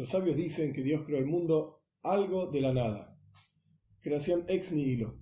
[0.00, 3.20] Nuestros sabios dicen que Dios creó el mundo algo de la nada.
[4.00, 5.20] Creación ex nihilo.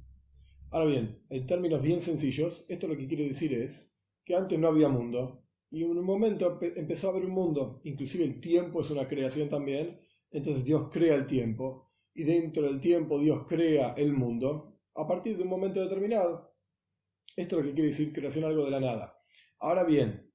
[0.70, 3.92] Ahora bien, en términos bien sencillos, esto lo que quiere decir es
[4.24, 8.22] que antes no había mundo y en un momento empezó a haber un mundo, inclusive
[8.22, 9.98] el tiempo es una creación también,
[10.30, 15.36] entonces Dios crea el tiempo y dentro del tiempo Dios crea el mundo a partir
[15.36, 16.54] de un momento determinado.
[17.34, 19.18] Esto es lo que quiere decir creación algo de la nada.
[19.58, 20.32] Ahora bien,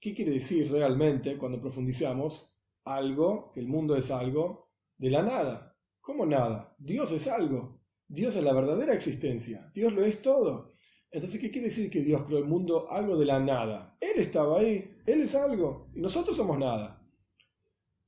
[0.00, 2.55] ¿qué quiere decir realmente cuando profundizamos
[2.86, 5.76] algo, que el mundo es algo, de la nada?
[6.00, 6.74] ¿Cómo nada?
[6.78, 7.80] Dios es algo.
[8.08, 9.70] Dios es la verdadera existencia.
[9.74, 10.76] Dios lo es todo.
[11.10, 13.96] Entonces, ¿qué quiere decir que Dios creó el mundo algo de la nada?
[14.00, 17.02] Él estaba ahí, Él es algo, y nosotros somos nada.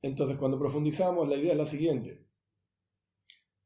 [0.01, 2.27] Entonces, cuando profundizamos, la idea es la siguiente.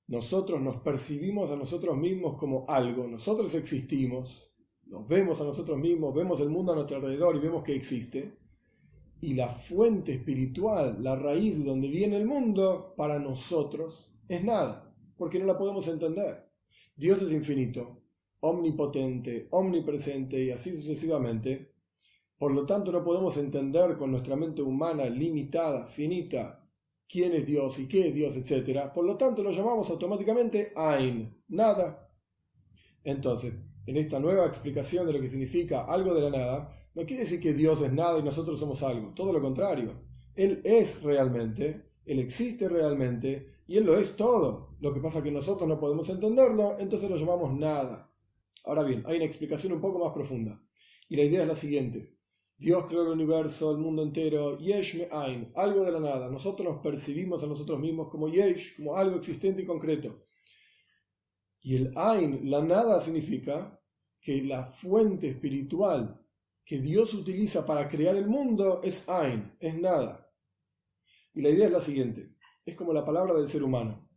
[0.08, 4.54] Nosotros nos percibimos a nosotros mismos como algo, nosotros existimos,
[4.86, 8.38] nos vemos a nosotros mismos, vemos el mundo a nuestro alrededor y vemos que existe.
[9.22, 14.94] Y la fuente espiritual, la raíz de donde viene el mundo, para nosotros es nada,
[15.18, 16.50] porque no la podemos entender.
[16.96, 18.04] Dios es infinito,
[18.42, 21.74] omnipotente, omnipresente y así sucesivamente.
[22.38, 26.64] Por lo tanto, no podemos entender con nuestra mente humana limitada, finita,
[27.08, 28.92] quién es Dios y qué es Dios, etc.
[28.94, 32.10] Por lo tanto, lo llamamos automáticamente Ein, nada.
[33.04, 33.54] Entonces,
[33.86, 37.40] en esta nueva explicación de lo que significa algo de la nada, no quiere decir
[37.40, 40.02] que Dios es nada y nosotros somos algo, todo lo contrario.
[40.36, 44.76] Él es realmente, Él existe realmente y Él lo es todo.
[44.80, 48.12] Lo que pasa es que nosotros no podemos entenderlo, entonces lo llamamos nada.
[48.66, 50.62] Ahora bien, hay una explicación un poco más profunda.
[51.10, 52.14] Y la idea es la siguiente.
[52.58, 56.30] Dios creó el universo, el mundo entero, Yesh Me'ain, algo de la nada.
[56.30, 60.24] Nosotros nos percibimos a nosotros mismos como Yesh, como algo existente y concreto.
[61.64, 63.80] Y el Ain, la nada, significa
[64.20, 66.22] que la fuente espiritual
[66.66, 70.30] que Dios utiliza para crear el mundo es Ain, es nada.
[71.34, 74.10] Y la idea es la siguiente, es como la palabra del ser humano.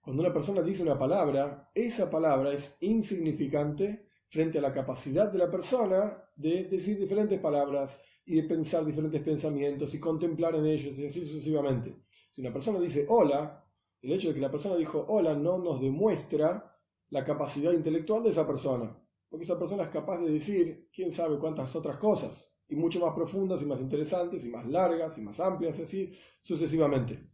[0.00, 5.38] Cuando una persona dice una palabra, esa palabra es insignificante frente a la capacidad de
[5.38, 10.96] la persona de decir diferentes palabras y de pensar diferentes pensamientos y contemplar en ellos
[10.98, 12.04] y así sucesivamente.
[12.30, 13.65] Si una persona dice hola,
[14.06, 16.72] el hecho de que la persona dijo hola no nos demuestra
[17.10, 18.96] la capacidad intelectual de esa persona,
[19.28, 23.14] porque esa persona es capaz de decir quién sabe cuántas otras cosas, y mucho más
[23.14, 27.28] profundas y más interesantes y más largas y más amplias, así sucesivamente.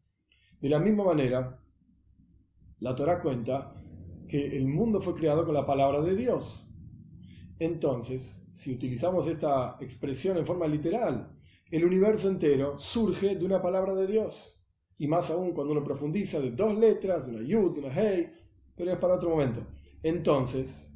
[0.61, 1.62] De la misma manera,
[2.78, 3.75] la Torah cuenta
[4.27, 6.66] que el mundo fue creado con la palabra de Dios.
[7.59, 11.38] Entonces, si utilizamos esta expresión en forma literal,
[11.71, 14.51] el universo entero surge de una palabra de Dios
[15.02, 18.32] y más aún cuando uno profundiza de dos letras, de una yud, de una hey,
[18.76, 19.66] pero es para otro momento.
[20.00, 20.92] Entonces,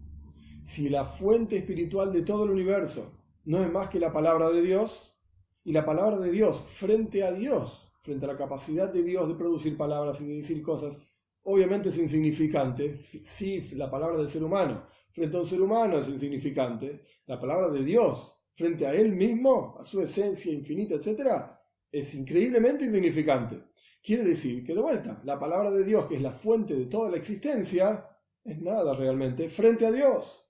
[0.62, 3.10] si la fuente espiritual de todo el universo
[3.46, 5.18] no es más que la palabra de Dios,
[5.64, 9.34] y la palabra de Dios frente a Dios, frente a la capacidad de Dios de
[9.34, 11.00] producir palabras y de decir cosas,
[11.42, 13.00] obviamente es insignificante.
[13.20, 17.70] Si la palabra del ser humano frente a un ser humano es insignificante, la palabra
[17.70, 21.44] de Dios frente a él mismo, a su esencia infinita, etc.,
[21.90, 23.60] es increíblemente insignificante.
[24.06, 27.10] Quiere decir que de vuelta, la palabra de Dios, que es la fuente de toda
[27.10, 28.08] la existencia,
[28.44, 30.48] es nada realmente frente a Dios.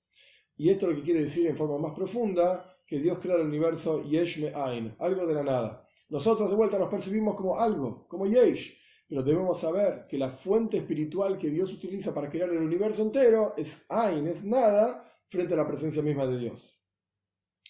[0.58, 3.46] Y esto es lo que quiere decir en forma más profunda que Dios crea el
[3.46, 5.88] universo Yesh Me'ain, algo de la nada.
[6.10, 8.78] Nosotros de vuelta nos percibimos como algo, como Yesh,
[9.08, 13.54] pero debemos saber que la fuente espiritual que Dios utiliza para crear el universo entero
[13.56, 16.78] es Ain, es nada, frente a la presencia misma de Dios.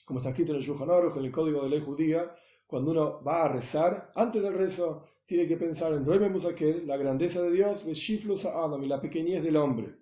[0.04, 2.34] Como está escrito en el Aruch, en el código de ley judía,
[2.66, 6.04] cuando uno va a rezar, antes del rezo, tiene que pensar en
[6.86, 7.84] la grandeza de Dios,
[8.84, 9.96] y la pequeñez del hombre.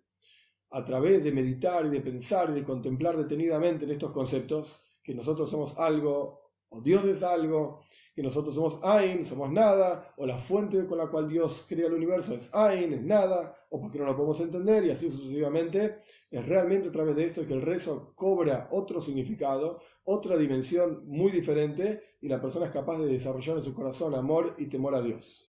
[0.71, 5.15] A través de meditar y de pensar y de contemplar detenidamente en estos conceptos, que
[5.15, 6.44] nosotros somos algo,
[6.75, 7.81] o Dios es algo,
[8.15, 11.95] que nosotros somos Ain, somos nada, o la fuente con la cual Dios crea el
[11.95, 16.47] universo es Ain, es nada, o porque no lo podemos entender, y así sucesivamente, es
[16.47, 22.03] realmente a través de esto que el rezo cobra otro significado, otra dimensión muy diferente,
[22.21, 25.54] y la persona es capaz de desarrollar en su corazón amor y temor a Dios.